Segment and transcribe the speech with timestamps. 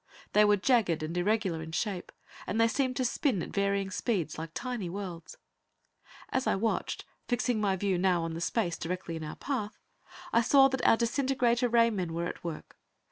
[0.33, 2.11] They were jagged and irregular in shape,
[2.47, 5.37] and they seemed to spin at varying speeds, like tiny worlds.
[6.29, 9.77] As I watched, fixing my view now on the space directly in our path,
[10.33, 12.77] I saw that our disintegrator ray men were at work.